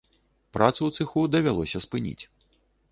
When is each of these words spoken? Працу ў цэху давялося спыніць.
Працу 0.57 0.81
ў 0.85 0.91
цэху 1.01 1.27
давялося 1.37 1.85
спыніць. 1.87 2.21